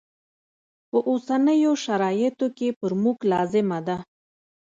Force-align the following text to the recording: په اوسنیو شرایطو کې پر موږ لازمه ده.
په 0.89 0.97
اوسنیو 1.09 1.71
شرایطو 1.85 2.47
کې 2.57 2.67
پر 2.79 2.91
موږ 3.01 3.17
لازمه 3.31 3.79
ده. 3.87 3.97